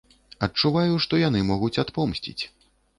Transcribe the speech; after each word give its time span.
Адчуваю, 0.47 0.95
што 1.05 1.21
яны 1.27 1.45
могуць 1.53 1.75
адпомсціць. 1.87 2.43